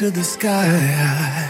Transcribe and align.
to 0.00 0.10
the 0.10 0.24
sky. 0.24 1.49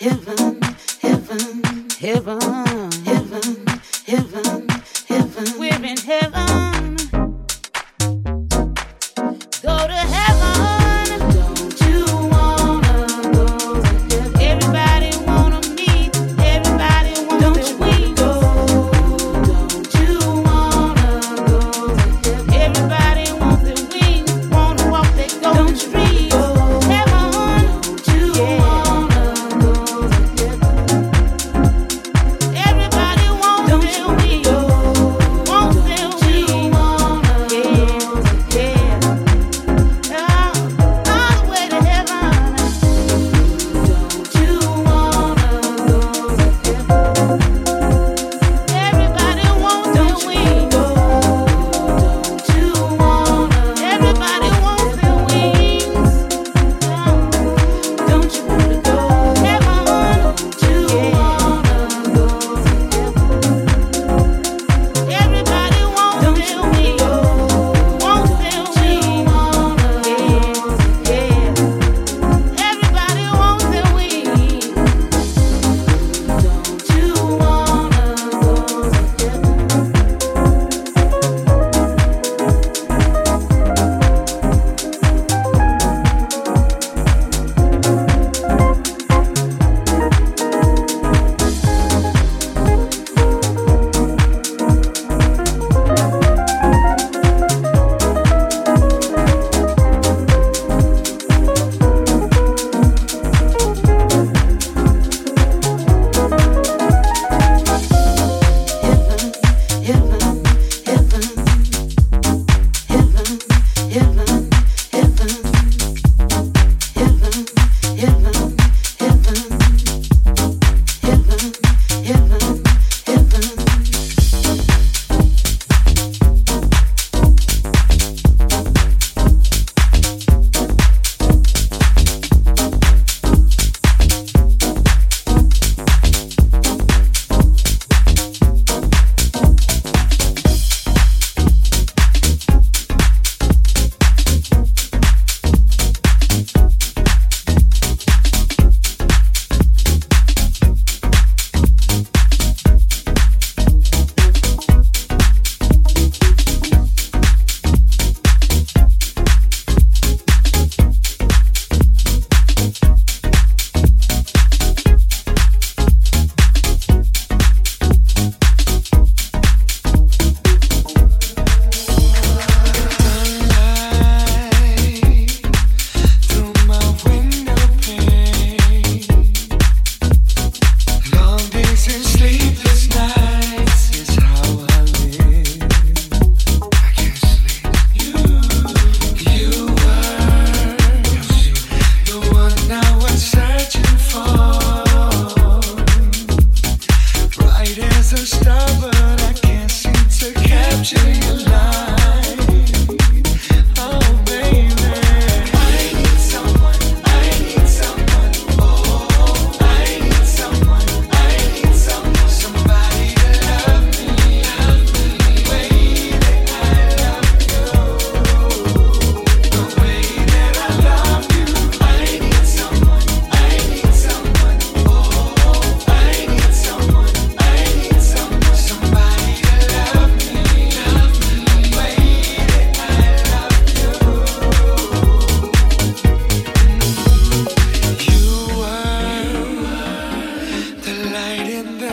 heaven. 0.00 0.57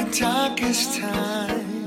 Need 0.04 1.85